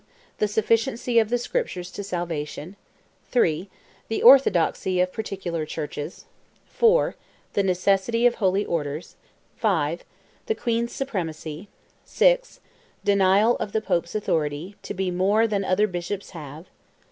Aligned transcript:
The 0.39 0.47
Sufficiency 0.47 1.19
of 1.19 1.29
the 1.29 1.37
Scriptures 1.37 1.91
to 1.91 2.03
Salvation; 2.03 2.75
3. 3.29 3.69
The 4.07 4.23
Orthodoxy 4.23 4.99
of 4.99 5.13
Particular 5.13 5.63
Churches; 5.63 6.25
4. 6.65 7.15
The 7.53 7.61
Necessity 7.61 8.25
of 8.25 8.33
Holy 8.41 8.65
Orders; 8.65 9.15
5. 9.57 10.03
The 10.47 10.55
Queen's 10.55 10.91
Supremacy; 10.91 11.67
6. 12.03 12.61
Denial 13.05 13.55
of 13.57 13.73
the 13.73 13.81
Pope's 13.81 14.15
authority 14.15 14.75
"to 14.81 14.95
be 14.95 15.11
more 15.11 15.45
than 15.45 15.63
other 15.63 15.85
Bishops 15.85 16.31
have;" 16.31 16.63
7. 16.65 16.65